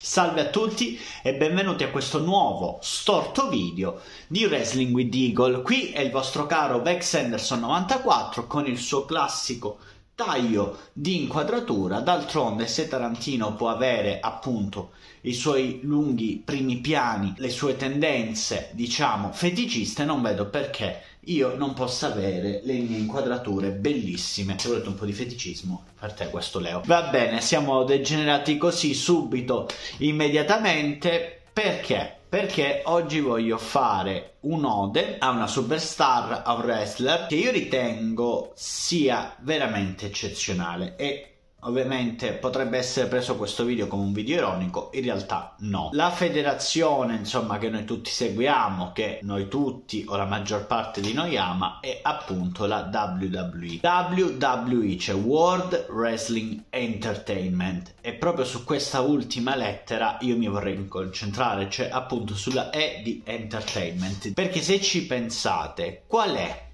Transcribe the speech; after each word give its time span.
Salve 0.00 0.42
a 0.42 0.48
tutti 0.50 0.96
e 1.24 1.34
benvenuti 1.34 1.82
a 1.82 1.90
questo 1.90 2.20
nuovo 2.20 2.78
storto 2.82 3.48
video 3.48 4.00
di 4.28 4.44
Wrestling 4.44 4.94
with 4.94 5.12
Eagle. 5.12 5.62
Qui 5.62 5.90
è 5.90 5.98
il 5.98 6.12
vostro 6.12 6.46
caro 6.46 6.80
Vex 6.80 7.14
Anderson 7.14 7.58
94 7.58 8.46
con 8.46 8.68
il 8.68 8.78
suo 8.78 9.04
classico 9.04 9.78
taglio 10.18 10.78
di 10.92 11.22
inquadratura. 11.22 12.00
D'altronde, 12.00 12.66
se 12.66 12.88
Tarantino 12.88 13.54
può 13.54 13.68
avere 13.68 14.18
appunto 14.18 14.90
i 15.20 15.32
suoi 15.32 15.78
lunghi 15.84 16.42
primi 16.44 16.78
piani, 16.78 17.34
le 17.36 17.50
sue 17.50 17.76
tendenze, 17.76 18.70
diciamo, 18.72 19.30
feticiste, 19.30 20.04
non 20.04 20.20
vedo 20.20 20.48
perché 20.48 21.02
io 21.26 21.54
non 21.56 21.72
possa 21.72 22.08
avere 22.08 22.62
le 22.64 22.78
mie 22.78 22.98
inquadrature 22.98 23.70
bellissime. 23.70 24.58
Se 24.58 24.66
volete 24.66 24.88
un 24.88 24.96
po' 24.96 25.04
di 25.04 25.12
feticismo, 25.12 25.84
per 25.96 26.12
te 26.14 26.30
questo 26.30 26.58
Leo. 26.58 26.82
Va 26.84 27.02
bene, 27.02 27.40
siamo 27.40 27.84
degenerati 27.84 28.56
così 28.56 28.94
subito, 28.94 29.68
immediatamente, 29.98 31.42
perché? 31.52 32.17
Perché 32.28 32.82
oggi 32.84 33.20
voglio 33.20 33.56
fare 33.56 34.34
un'ode 34.40 35.16
a 35.18 35.30
una 35.30 35.46
superstar, 35.46 36.42
a 36.44 36.52
un 36.52 36.60
wrestler 36.60 37.26
che 37.26 37.36
io 37.36 37.50
ritengo 37.50 38.52
sia 38.54 39.34
veramente 39.38 40.04
eccezionale. 40.04 40.94
E 40.96 41.37
Ovviamente 41.62 42.34
potrebbe 42.34 42.78
essere 42.78 43.08
preso 43.08 43.36
questo 43.36 43.64
video 43.64 43.88
come 43.88 44.04
un 44.04 44.12
video 44.12 44.36
ironico, 44.36 44.90
in 44.94 45.02
realtà 45.02 45.56
no. 45.58 45.90
La 45.92 46.10
federazione, 46.10 47.16
insomma, 47.16 47.58
che 47.58 47.68
noi 47.68 47.84
tutti 47.84 48.10
seguiamo, 48.10 48.92
che 48.92 49.18
noi 49.22 49.48
tutti 49.48 50.04
o 50.06 50.14
la 50.14 50.24
maggior 50.24 50.66
parte 50.66 51.00
di 51.00 51.12
noi 51.12 51.36
ama, 51.36 51.80
è 51.80 51.98
appunto 52.00 52.66
la 52.66 52.88
WWE. 52.92 53.80
WWE, 53.82 54.98
cioè 54.98 55.16
World 55.16 55.86
Wrestling 55.90 56.62
Entertainment. 56.70 57.94
E 58.00 58.14
proprio 58.14 58.44
su 58.44 58.62
questa 58.62 59.00
ultima 59.00 59.56
lettera 59.56 60.18
io 60.20 60.36
mi 60.36 60.46
vorrei 60.46 60.86
concentrare, 60.86 61.68
cioè 61.68 61.88
appunto 61.90 62.36
sulla 62.36 62.70
E 62.70 63.00
di 63.02 63.20
entertainment. 63.24 64.32
Perché 64.32 64.62
se 64.62 64.80
ci 64.80 65.06
pensate, 65.06 66.04
qual 66.06 66.34
è 66.36 66.66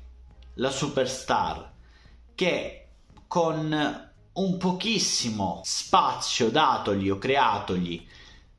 la 0.55 0.71
superstar 0.71 1.73
che 2.35 2.87
con 3.27 4.13
un 4.35 4.57
pochissimo 4.57 5.61
spazio 5.65 6.51
datogli 6.51 7.11
o 7.11 7.19
creatogli 7.19 8.07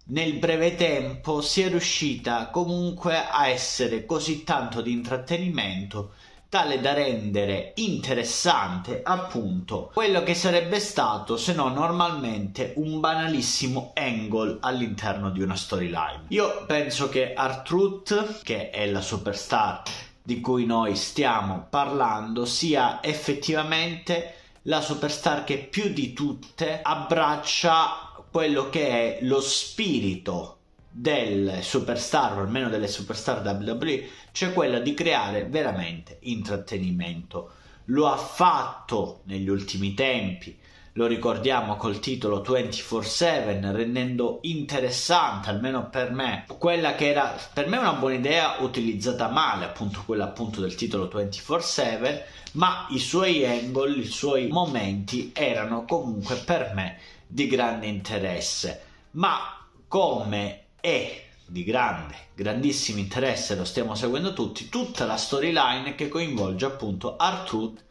nel 0.07 0.33
breve 0.33 0.75
tempo 0.75 1.41
si 1.41 1.61
è 1.61 1.69
riuscita 1.69 2.49
comunque 2.49 3.25
a 3.27 3.47
essere 3.47 4.05
così 4.05 4.43
tanto 4.43 4.81
di 4.81 4.91
intrattenimento 4.91 6.11
tale 6.47 6.79
da 6.79 6.93
rendere 6.93 7.71
interessante 7.77 9.01
appunto 9.03 9.89
quello 9.93 10.21
che 10.21 10.35
sarebbe 10.35 10.79
stato 10.79 11.37
se 11.37 11.53
no 11.53 11.69
normalmente 11.69 12.73
un 12.75 12.99
banalissimo 12.99 13.93
angle 13.95 14.57
all'interno 14.61 15.31
di 15.31 15.41
una 15.41 15.55
storyline. 15.55 16.25
Io 16.27 16.65
penso 16.67 17.09
che 17.09 17.33
Artruth, 17.33 18.41
che 18.43 18.69
è 18.69 18.85
la 18.85 19.01
superstar 19.01 19.81
di 20.21 20.39
cui 20.39 20.65
noi 20.65 20.95
stiamo 20.95 21.65
parlando, 21.69 22.45
sia 22.45 23.03
effettivamente 23.03 24.44
la 24.67 24.81
superstar 24.81 25.43
che 25.43 25.57
più 25.57 25.89
di 25.89 26.13
tutte 26.13 26.81
abbraccia 26.81 28.23
quello 28.31 28.69
che 28.69 28.87
è 28.89 29.19
lo 29.23 29.39
spirito 29.39 30.57
delle 30.89 31.61
superstar, 31.61 32.37
o 32.37 32.41
almeno 32.41 32.69
delle 32.69 32.87
superstar 32.87 33.41
WWE, 33.45 34.07
cioè 34.31 34.53
quella 34.53 34.79
di 34.79 34.93
creare 34.93 35.45
veramente 35.45 36.17
intrattenimento. 36.21 37.51
Lo 37.85 38.07
ha 38.07 38.17
fatto 38.17 39.21
negli 39.25 39.49
ultimi 39.49 39.93
tempi, 39.93 40.57
lo 40.97 41.07
ricordiamo 41.07 41.75
col 41.75 41.99
titolo 41.99 42.41
24/7, 42.41 43.73
rendendo 43.73 44.39
interessante, 44.43 45.49
almeno 45.49 45.89
per 45.89 46.11
me, 46.11 46.45
quella 46.57 46.95
che 46.95 47.09
era 47.09 47.37
per 47.53 47.67
me 47.67 47.77
una 47.77 47.93
buona 47.93 48.15
idea 48.15 48.57
utilizzata 48.59 49.27
male, 49.27 49.65
appunto 49.65 50.03
quella 50.05 50.23
appunto 50.23 50.61
del 50.61 50.75
titolo 50.75 51.09
24/7, 51.09 52.25
ma 52.53 52.87
i 52.91 52.99
suoi 52.99 53.45
angle, 53.45 53.97
i 53.97 54.05
suoi 54.05 54.47
momenti 54.47 55.31
erano 55.33 55.83
comunque 55.83 56.35
per 56.37 56.71
me 56.73 56.97
di 57.27 57.47
grande 57.47 57.87
interesse. 57.87 58.81
Ma 59.11 59.67
come 59.89 60.67
è 60.79 61.23
di 61.45 61.65
grande, 61.65 62.15
grandissimo 62.33 62.99
interesse, 62.99 63.55
lo 63.55 63.65
stiamo 63.65 63.95
seguendo 63.95 64.31
tutti, 64.31 64.69
tutta 64.69 65.05
la 65.05 65.17
storyline 65.17 65.93
che 65.95 66.07
coinvolge 66.07 66.65
appunto 66.65 67.17
Artruth 67.17 67.83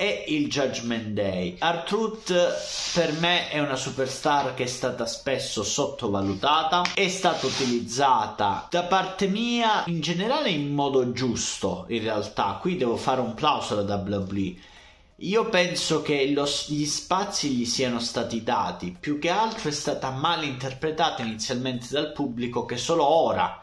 e 0.00 0.24
il 0.28 0.48
Judgment 0.48 1.08
Day. 1.08 1.56
Artruth 1.58 2.32
per 2.94 3.12
me 3.20 3.50
è 3.50 3.58
una 3.58 3.76
superstar 3.76 4.54
che 4.54 4.62
è 4.62 4.66
stata 4.66 5.04
spesso 5.04 5.62
sottovalutata, 5.62 6.94
è 6.94 7.06
stata 7.10 7.44
utilizzata 7.44 8.66
da 8.70 8.84
parte 8.84 9.26
mia 9.26 9.84
in 9.88 10.00
generale 10.00 10.48
in 10.48 10.72
modo 10.72 11.12
giusto 11.12 11.84
in 11.88 12.00
realtà. 12.00 12.56
Qui 12.62 12.78
devo 12.78 12.96
fare 12.96 13.20
un 13.20 13.34
plauso 13.34 13.76
alla 13.76 13.96
WWE. 13.96 14.54
Io 15.16 15.50
penso 15.50 16.00
che 16.00 16.30
lo, 16.30 16.48
gli 16.68 16.86
spazi 16.86 17.50
gli 17.50 17.66
siano 17.66 18.00
stati 18.00 18.42
dati, 18.42 18.96
più 18.98 19.18
che 19.18 19.28
altro 19.28 19.68
è 19.68 19.72
stata 19.72 20.08
mal 20.08 20.44
interpretata 20.44 21.20
inizialmente 21.22 21.88
dal 21.90 22.12
pubblico 22.12 22.64
che 22.64 22.78
solo 22.78 23.04
ora 23.04 23.62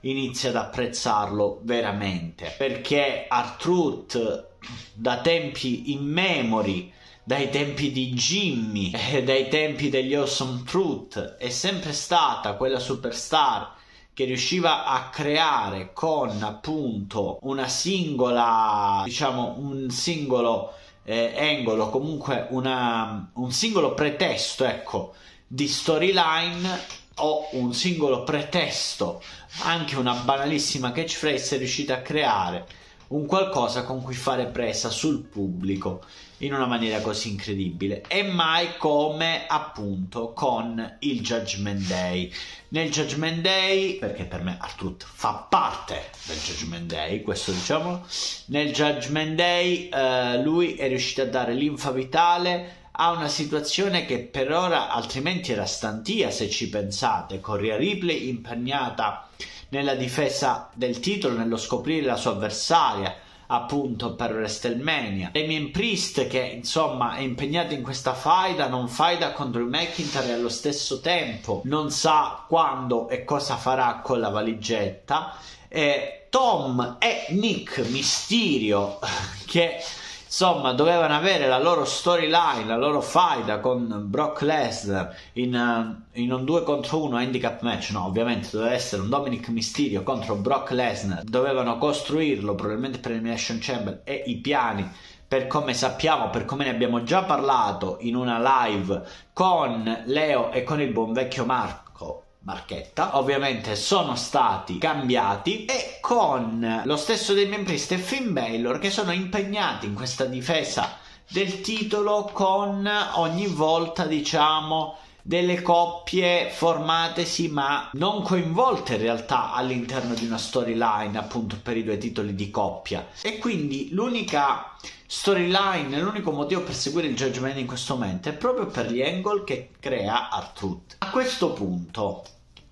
inizia 0.00 0.48
ad 0.48 0.56
apprezzarlo 0.56 1.60
veramente 1.62 2.54
perché 2.58 3.26
Artruth 3.28 4.45
da 4.92 5.20
tempi 5.20 5.92
immemori 5.92 6.92
dai 7.22 7.50
tempi 7.50 7.90
di 7.90 8.12
Jimmy 8.12 8.92
e 9.12 9.22
dai 9.22 9.48
tempi 9.48 9.88
degli 9.88 10.14
Awesome 10.14 10.62
Truth 10.64 11.36
è 11.36 11.48
sempre 11.48 11.92
stata 11.92 12.54
quella 12.54 12.78
superstar 12.78 13.74
che 14.12 14.24
riusciva 14.24 14.86
a 14.86 15.08
creare 15.10 15.92
con 15.92 16.42
appunto 16.42 17.38
una 17.42 17.68
singola 17.68 19.02
diciamo 19.04 19.56
un 19.58 19.90
singolo 19.90 20.72
eh, 21.04 21.34
angolo 21.36 21.90
comunque 21.90 22.46
una, 22.50 23.30
un 23.34 23.52
singolo 23.52 23.94
pretesto 23.94 24.64
ecco 24.64 25.14
di 25.46 25.68
storyline 25.68 27.04
o 27.18 27.48
un 27.52 27.72
singolo 27.72 28.24
pretesto, 28.24 29.22
anche 29.62 29.96
una 29.96 30.14
banalissima 30.14 30.92
catchphrase 30.92 31.54
è 31.54 31.58
riuscita 31.58 31.94
a 31.94 32.02
creare 32.02 32.66
un 33.08 33.26
qualcosa 33.26 33.84
con 33.84 34.02
cui 34.02 34.14
fare 34.14 34.46
presa 34.46 34.90
sul 34.90 35.22
pubblico 35.22 36.02
in 36.38 36.52
una 36.52 36.66
maniera 36.66 37.00
così 37.00 37.30
incredibile. 37.30 38.02
E 38.08 38.22
mai 38.22 38.76
come 38.76 39.46
appunto 39.46 40.32
con 40.32 40.96
il 41.00 41.20
Judgment 41.20 41.86
Day. 41.86 42.32
Nel 42.68 42.90
Judgment 42.90 43.40
Day 43.40 43.98
perché 43.98 44.24
per 44.24 44.42
me 44.42 44.56
Artruth 44.60 45.06
fa 45.06 45.46
parte 45.48 46.10
del 46.26 46.36
Judgment 46.36 46.86
Day 46.86 47.22
questo 47.22 47.52
diciamo 47.52 48.04
nel 48.46 48.72
Judgment 48.72 49.36
Day 49.36 49.88
eh, 49.88 50.42
lui 50.42 50.74
è 50.74 50.88
riuscito 50.88 51.22
a 51.22 51.26
dare 51.26 51.54
linfa 51.54 51.92
vitale 51.92 52.84
a 52.98 53.10
una 53.10 53.28
situazione 53.28 54.06
che 54.06 54.20
per 54.20 54.50
ora 54.50 54.90
altrimenti 54.90 55.52
era 55.52 55.66
stantia 55.66 56.30
se 56.30 56.48
ci 56.48 56.68
pensate, 56.68 57.40
con 57.40 57.58
Rhea 57.58 57.76
Ripley 57.76 58.28
impegnata 58.28 59.28
nella 59.76 59.94
difesa 59.94 60.70
del 60.72 61.00
titolo, 61.00 61.36
nello 61.36 61.58
scoprire 61.58 62.06
la 62.06 62.16
sua 62.16 62.30
avversaria 62.30 63.14
appunto 63.48 64.14
per 64.14 64.32
WrestleMania. 64.32 65.30
Damien 65.32 65.70
Priest 65.70 66.26
che 66.26 66.40
insomma 66.40 67.16
è 67.16 67.20
impegnato 67.20 67.74
in 67.74 67.82
questa 67.82 68.14
faida, 68.14 68.68
non 68.68 68.88
faida 68.88 69.32
contro 69.32 69.60
il 69.60 69.68
McIntyre 69.68 70.32
allo 70.32 70.48
stesso 70.48 71.00
tempo 71.00 71.60
non 71.64 71.90
sa 71.90 72.44
quando 72.48 73.08
e 73.08 73.24
cosa 73.24 73.56
farà 73.56 74.00
con 74.02 74.18
la 74.18 74.30
valigetta. 74.30 75.36
E 75.68 76.26
Tom 76.30 76.96
e 76.98 77.26
Nick 77.30 77.78
Mysterio 77.88 78.98
che 79.46 79.78
insomma 80.26 80.72
dovevano 80.72 81.14
avere 81.14 81.46
la 81.46 81.58
loro 81.58 81.84
storyline, 81.84 82.66
la 82.66 82.76
loro 82.76 83.00
faida 83.00 83.60
con 83.60 84.04
Brock 84.06 84.42
Lesnar 84.42 85.16
in, 85.34 85.54
uh, 85.54 86.18
in 86.20 86.32
un 86.32 86.44
2 86.44 86.62
contro 86.64 87.02
1 87.04 87.16
handicap 87.16 87.62
match, 87.62 87.90
no 87.90 88.06
ovviamente 88.06 88.48
doveva 88.50 88.72
essere 88.72 89.02
un 89.02 89.08
Dominic 89.08 89.48
Mysterio 89.48 90.02
contro 90.02 90.34
Brock 90.34 90.72
Lesnar, 90.72 91.22
dovevano 91.22 91.78
costruirlo 91.78 92.54
probabilmente 92.56 92.98
per 92.98 93.12
Elimination 93.12 93.58
Chamber 93.60 94.00
e 94.04 94.24
i 94.26 94.36
piani 94.38 94.88
per 95.28 95.46
come 95.46 95.74
sappiamo, 95.74 96.30
per 96.30 96.44
come 96.44 96.64
ne 96.64 96.70
abbiamo 96.70 97.02
già 97.02 97.22
parlato 97.22 97.98
in 98.00 98.14
una 98.14 98.38
live 98.66 99.02
con 99.32 100.02
Leo 100.06 100.50
e 100.50 100.64
con 100.64 100.80
il 100.80 100.90
buon 100.92 101.12
vecchio 101.12 101.44
Marco 101.44 102.25
Marchetta, 102.46 103.18
ovviamente 103.18 103.74
sono 103.74 104.14
stati 104.14 104.78
cambiati 104.78 105.64
e 105.64 105.98
con 106.00 106.82
lo 106.84 106.96
stesso 106.96 107.34
Damien 107.34 107.64
Priest 107.64 107.90
e 107.90 107.98
Finn 107.98 108.32
Baylor 108.32 108.78
che 108.78 108.88
sono 108.88 109.10
impegnati 109.10 109.86
in 109.86 109.94
questa 109.94 110.26
difesa 110.26 110.96
del 111.26 111.60
titolo 111.60 112.30
con 112.32 112.88
ogni 113.14 113.48
volta 113.48 114.06
diciamo 114.06 114.96
delle 115.26 115.60
coppie 115.60 116.50
formatesi 116.50 117.48
ma 117.48 117.90
non 117.94 118.22
coinvolte 118.22 118.94
in 118.94 119.00
realtà 119.00 119.52
all'interno 119.52 120.14
di 120.14 120.24
una 120.24 120.38
storyline 120.38 121.18
appunto 121.18 121.58
per 121.60 121.76
i 121.76 121.82
due 121.82 121.98
titoli 121.98 122.36
di 122.36 122.48
coppia. 122.48 123.08
E 123.22 123.38
quindi 123.38 123.88
l'unica 123.90 124.76
storyline 125.04 126.00
l'unico 126.00 126.30
motivo 126.30 126.62
per 126.62 126.74
seguire 126.74 127.08
il 127.08 127.16
Judgment 127.16 127.58
in 127.58 127.66
questo 127.66 127.94
momento 127.94 128.28
è 128.28 128.34
proprio 128.34 128.66
per 128.66 128.90
gli 128.90 129.02
angle 129.02 129.42
che 129.44 129.70
crea 129.80 130.30
Artruth 130.30 130.96
a 130.98 131.10
questo 131.10 131.52
punto 131.52 132.24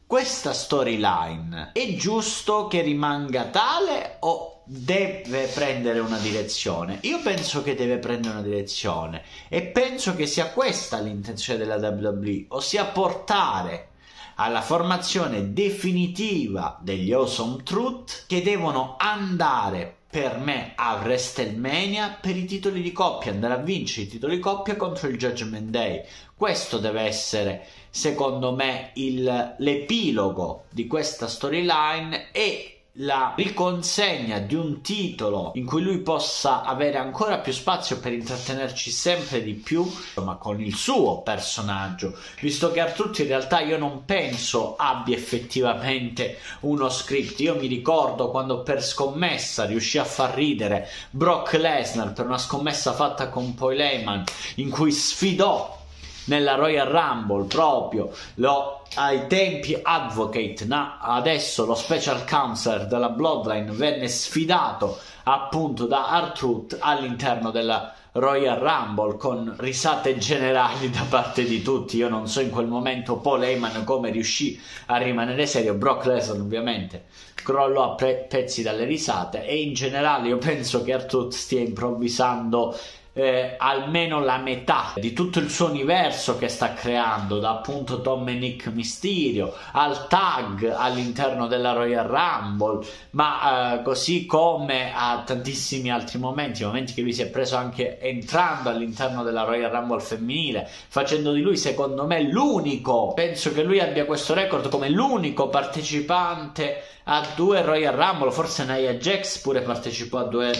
questa 0.07 0.53
storyline 0.53 1.71
è 1.73 1.95
giusto 1.95 2.67
che 2.67 2.83
rimanga 2.83 3.47
tale 3.47 4.17
o 4.21 4.54
deve 4.65 5.47
prendere 5.47 5.99
una 5.99 6.19
direzione? 6.19 6.99
Io 7.03 7.21
penso 7.21 7.63
che 7.63 7.75
deve 7.75 7.99
prendere 7.99 8.35
una 8.35 8.43
direzione 8.43 9.23
e 9.49 9.63
penso 9.63 10.17
che 10.17 10.27
sia 10.27 10.51
questa 10.51 10.99
l'intenzione 11.01 11.59
della 11.59 11.77
WWE, 11.77 12.47
ossia 12.49 12.85
portare 12.87 13.89
alla 14.37 14.63
formazione 14.63 15.53
definitiva 15.53 16.79
degli 16.83 17.13
Awesome 17.13 17.63
Truth 17.63 18.25
che 18.27 18.43
devono 18.43 18.97
andare 18.99 19.99
per 20.15 20.39
me 20.39 20.75
a 20.77 21.01
WrestleMania 21.03 22.19
per 22.21 22.37
i 22.37 22.45
titoli 22.45 22.83
di 22.83 22.93
coppia, 22.93 23.33
andare 23.33 23.55
a 23.55 23.59
vincere 23.59 24.07
i 24.07 24.09
titoli 24.09 24.37
di 24.37 24.41
coppia 24.41 24.77
contro 24.77 25.09
il 25.09 25.19
Judgment 25.19 25.71
Day. 25.71 26.05
Questo 26.37 26.79
deve 26.79 27.03
essere, 27.03 27.67
secondo 27.91 28.55
me, 28.55 28.91
il, 28.95 29.57
l'epilogo 29.59 30.67
di 30.71 30.87
questa 30.87 31.27
storyline 31.27 32.31
e 32.31 32.74
la 32.99 33.33
riconsegna 33.37 34.39
di 34.39 34.55
un 34.55 34.81
titolo 34.81 35.51
in 35.55 35.67
cui 35.67 35.83
lui 35.83 35.99
possa 35.99 36.63
avere 36.63 36.97
ancora 36.97 37.39
più 37.39 37.53
spazio 37.53 37.99
per 37.99 38.13
intrattenerci 38.13 38.91
sempre 38.93 39.43
di 39.43 39.55
più, 39.55 39.85
ma 40.23 40.37
con 40.37 40.61
il 40.61 40.77
suo 40.77 41.23
personaggio, 41.23 42.17
visto 42.41 42.71
che 42.71 42.79
Artruth 42.79 43.19
in 43.19 43.27
realtà 43.27 43.61
io 43.61 43.79
non 43.79 44.05
penso 44.05 44.77
abbia 44.77 45.17
effettivamente 45.17 46.39
uno 46.61 46.89
script. 46.89 47.41
Io 47.41 47.57
mi 47.57 47.67
ricordo 47.67 48.31
quando 48.31 48.63
per 48.63 48.81
scommessa 48.81 49.65
riuscì 49.65 49.99
a 49.99 50.05
far 50.05 50.33
ridere 50.35 50.89
Brock 51.11 51.55
Lesnar 51.55 52.13
per 52.13 52.27
una 52.27 52.39
scommessa 52.39 52.93
fatta 52.93 53.29
con 53.29 53.55
Paul 53.55 53.81
Heyman 53.81 54.23
in 54.57 54.71
cui 54.71 54.93
sfidò 54.93 55.83
nella 56.27 56.55
Royal 56.55 56.89
Rumble 56.89 57.45
proprio 57.45 58.11
lo, 58.37 58.83
ai 58.95 59.27
tempi 59.27 59.79
Advocate 59.81 60.65
na, 60.67 60.99
adesso 61.01 61.65
lo 61.65 61.75
special 61.75 62.25
counselor 62.25 62.87
della 62.87 63.11
Bloodline 63.11 63.71
venne 63.71 64.09
sfidato 64.09 64.99
appunto 65.25 65.87
da 65.87 66.31
R-Truth 66.31 66.77
all'interno 66.81 67.51
della 67.51 67.95
Royal 68.17 68.59
Rumble 68.59 69.17
con 69.17 69.57
risate 69.59 70.17
generali 70.19 70.89
da 70.89 71.05
parte 71.09 71.43
di 71.45 71.63
tutti. 71.63 71.97
Io 71.97 72.09
non 72.09 72.29
so 72.29 72.41
in 72.41 72.51
quel 72.51 72.69
momento 72.69 73.17
Paul 73.17 73.43
Heyman 73.43 73.83
come 73.83 74.11
riuscì 74.11 74.61
a 74.87 74.99
rimanere 74.99 75.47
serio. 75.47 75.75
Brock 75.75 76.05
Lesnar 76.05 76.39
ovviamente 76.39 77.07
crollò 77.35 77.93
a 77.93 77.95
pre- 77.97 78.27
pezzi 78.29 78.63
dalle 78.63 78.85
risate. 78.85 79.45
E 79.45 79.61
in 79.61 79.75
generale 79.75 80.29
io 80.29 80.39
penso 80.39 80.85
che 80.85 80.97
R-Truth 80.97 81.33
stia 81.33 81.61
improvvisando 81.61 82.79
eh, 83.17 83.55
almeno 83.57 84.21
la 84.21 84.39
metà 84.39 84.93
di 84.97 85.13
tutto 85.13 85.39
il 85.39 85.49
suo 85.49 85.69
universo 85.69 86.37
che 86.37 86.49
sta 86.49 86.75
creando, 86.75 87.39
da 87.39 87.51
appunto 87.51 87.97
Dominic 87.97 88.67
Mysterio 88.67 89.55
al 89.73 90.09
tag 90.09 90.75
all'interno 90.77 91.47
della 91.47 91.73
Royal 91.73 92.07
Rumble, 92.07 92.85
ma 93.11 93.79
eh, 93.79 93.83
così 93.83 94.27
come 94.27 94.93
a 94.93 95.23
tantissimi 95.25 95.93
altri 95.93 96.19
momenti, 96.19 96.65
momenti 96.65 96.93
che 96.93 97.03
lui 97.03 97.13
si 97.13 97.23
è 97.23 97.29
preso 97.29 97.57
anche 97.57 98.01
entrando 98.01 98.69
all'interno 98.69 99.23
della 99.23 99.45
Royal 99.45 99.71
Rumble 99.71 100.01
femminile, 100.01 100.69
facendo 100.89 101.33
di 101.33 101.41
lui 101.41 101.57
secondo 101.57 102.07
me 102.07 102.21
l'unico, 102.23 103.13
penso 103.15 103.53
che 103.53 103.63
lui 103.63 103.79
abbia 103.79 104.07
questo 104.07 104.35
record 104.35 104.69
come 104.69 104.89
l'unico 104.89 105.49
partecipante 105.49 106.83
a 107.05 107.25
due 107.37 107.63
Royal 107.63 107.95
Rumble, 107.95 108.33
forse 108.33 108.65
Nia 108.65 108.95
Jax 108.95 109.39
pure 109.39 109.61
partecipò 109.61 110.19
a 110.19 110.25
due 110.25 110.53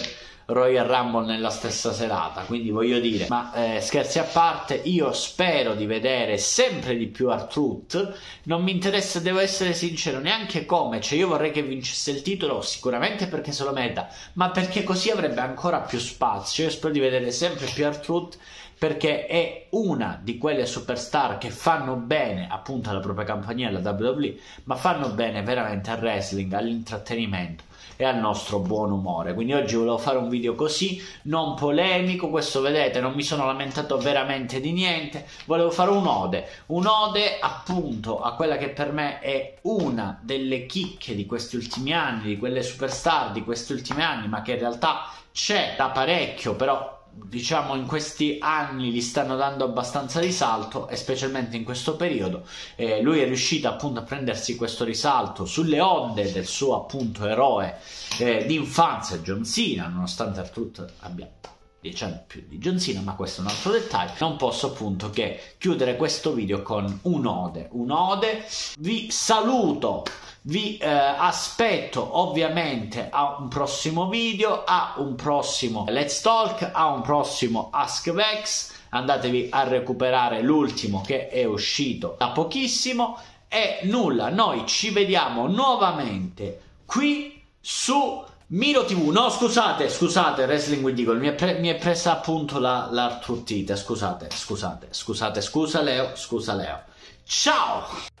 Royal 0.47 0.85
Rumble 0.85 1.25
nella 1.25 1.49
stessa 1.49 1.91
serata. 1.91 2.41
Quindi 2.41 2.69
voglio 2.69 2.99
dire, 2.99 3.25
ma 3.29 3.51
eh, 3.53 3.81
scherzi 3.81 4.19
a 4.19 4.23
parte, 4.23 4.75
io 4.75 5.11
spero 5.11 5.73
di 5.73 5.87
vedere 5.87 6.37
sempre 6.37 6.95
di 6.95 7.07
più 7.07 7.31
R-Truth. 7.31 8.17
Non 8.43 8.61
mi 8.61 8.71
interessa, 8.71 9.19
devo 9.19 9.39
essere 9.39 9.73
sincero, 9.73 10.19
neanche 10.19 10.65
come. 10.65 11.01
Cioè, 11.01 11.17
io 11.17 11.27
vorrei 11.27 11.51
che 11.51 11.63
vincesse 11.63 12.11
il 12.11 12.21
titolo, 12.21 12.61
sicuramente 12.61 13.27
perché 13.27 13.51
se 13.51 13.63
lo 13.63 13.71
merita, 13.71 14.07
ma 14.33 14.51
perché 14.51 14.83
così 14.83 15.09
avrebbe 15.09 15.41
ancora 15.41 15.79
più 15.79 15.97
spazio. 15.97 16.65
Io 16.65 16.69
spero 16.69 16.93
di 16.93 16.99
vedere 16.99 17.31
sempre 17.31 17.65
più 17.65 17.87
R-Truth 17.87 18.37
perché 18.77 19.25
è 19.25 19.67
una 19.71 20.19
di 20.21 20.37
quelle 20.37 20.65
superstar 20.65 21.37
che 21.37 21.49
fanno 21.49 21.95
bene 21.95 22.47
appunto 22.51 22.89
alla 22.89 22.99
propria 22.99 23.25
compagnia, 23.25 23.69
alla 23.69 23.79
WWE, 23.79 24.35
ma 24.65 24.75
fanno 24.75 25.09
bene 25.09 25.41
veramente 25.41 25.89
al 25.89 25.99
wrestling, 25.99 26.51
all'intrattenimento 26.53 27.63
e 27.95 28.03
al 28.03 28.17
nostro 28.17 28.59
buon 28.59 28.91
umore. 28.91 29.33
Quindi 29.33 29.53
oggi 29.53 29.75
volevo 29.75 29.97
fare 29.97 30.17
un 30.17 30.29
video 30.29 30.55
così, 30.55 31.01
non 31.23 31.55
polemico, 31.55 32.29
questo 32.29 32.61
vedete, 32.61 32.99
non 32.99 33.13
mi 33.13 33.23
sono 33.23 33.45
lamentato 33.45 33.97
veramente 33.97 34.59
di 34.59 34.71
niente, 34.71 35.25
volevo 35.45 35.71
fare 35.71 35.91
un'ode, 35.91 36.47
un'ode 36.67 37.39
appunto 37.39 38.21
a 38.21 38.33
quella 38.33 38.57
che 38.57 38.69
per 38.69 38.91
me 38.91 39.19
è 39.19 39.57
una 39.61 40.19
delle 40.21 40.65
chicche 40.65 41.15
di 41.15 41.25
questi 41.25 41.55
ultimi 41.55 41.93
anni, 41.93 42.27
di 42.27 42.37
quelle 42.37 42.63
superstar 42.63 43.31
di 43.31 43.43
questi 43.43 43.73
ultimi 43.73 44.01
anni, 44.01 44.27
ma 44.27 44.41
che 44.41 44.53
in 44.53 44.59
realtà 44.59 45.09
c'è 45.31 45.75
da 45.77 45.89
parecchio, 45.89 46.55
però 46.55 46.94
diciamo 47.23 47.75
in 47.75 47.85
questi 47.85 48.37
anni 48.41 48.91
gli 48.91 49.01
stanno 49.01 49.37
dando 49.37 49.63
abbastanza 49.63 50.19
risalto 50.19 50.89
e 50.89 50.97
specialmente 50.97 51.55
in 51.55 51.63
questo 51.63 51.95
periodo 51.95 52.45
eh, 52.75 53.01
lui 53.01 53.21
è 53.21 53.25
riuscito 53.25 53.69
appunto 53.69 54.01
a 54.01 54.03
prendersi 54.03 54.55
questo 54.57 54.83
risalto 54.83 55.45
sulle 55.45 55.79
onde 55.79 56.31
del 56.31 56.45
suo 56.45 56.75
appunto 56.75 57.25
eroe 57.25 57.77
eh, 58.19 58.45
di 58.45 58.55
infanzia 58.55 59.17
John 59.19 59.45
Cena 59.45 59.87
nonostante 59.87 60.41
Artruth 60.41 60.85
abbia 60.99 61.29
10 61.85 62.03
anni 62.03 62.19
più 62.25 62.43
di 62.47 62.57
John 62.57 62.79
Cena 62.79 63.01
ma 63.01 63.13
questo 63.13 63.41
è 63.41 63.43
un 63.43 63.51
altro 63.51 63.71
dettaglio. 63.71 64.13
Non 64.19 64.37
posso 64.37 64.71
appunto 64.71 65.11
che 65.11 65.39
chiudere 65.59 65.95
questo 65.95 66.33
video 66.33 66.63
con 66.63 66.99
un'ode. 67.03 67.67
Un'ode. 67.73 68.43
Vi 68.79 69.11
saluto 69.11 70.03
vi 70.47 70.77
eh, 70.77 70.87
aspetto 70.87 72.19
ovviamente 72.19 73.07
a 73.09 73.37
un 73.39 73.47
prossimo 73.47 74.09
video, 74.09 74.63
a 74.63 74.95
un 74.97 75.15
prossimo 75.15 75.85
Let's 75.87 76.21
Talk, 76.21 76.69
a 76.71 76.87
un 76.87 77.01
prossimo 77.01 77.69
Ask 77.71 78.11
Vex. 78.11 78.73
Andatevi 78.89 79.47
a 79.51 79.63
recuperare 79.63 80.41
l'ultimo 80.41 81.01
che 81.05 81.29
è 81.29 81.43
uscito 81.43 82.15
da 82.17 82.29
pochissimo. 82.29 83.17
E 83.47 83.79
nulla, 83.83 84.29
noi 84.29 84.65
ci 84.67 84.91
vediamo 84.91 85.47
nuovamente 85.47 86.61
qui 86.85 87.41
su 87.59 88.23
Miro 88.47 88.85
TV. 88.85 89.09
No, 89.09 89.29
scusate, 89.29 89.89
scusate, 89.89 90.43
Wrestling 90.43 90.83
with 90.83 90.99
Eagle, 90.99 91.17
mi 91.17 91.27
è, 91.27 91.33
pre- 91.33 91.57
mi 91.59 91.69
è 91.69 91.75
presa 91.75 92.11
appunto 92.11 92.59
la, 92.59 92.87
l'artrutite. 92.91 93.75
Scusate, 93.75 94.29
scusate, 94.31 94.87
scusate, 94.91 95.41
scusa 95.41 95.81
Leo, 95.81 96.15
scusa 96.15 96.53
Leo. 96.53 96.81
Ciao! 97.25 98.13